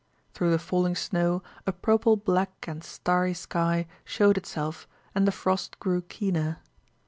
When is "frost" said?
5.31-5.77